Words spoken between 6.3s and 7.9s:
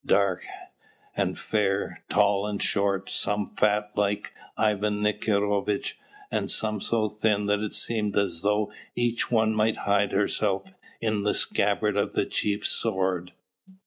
and some so thin that it